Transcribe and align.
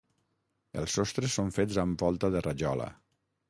Els 0.83 0.95
sostres 0.99 1.37
són 1.41 1.53
fets 1.59 1.79
amb 1.85 2.05
volta 2.07 2.33
de 2.37 2.45
rajola. 2.51 2.93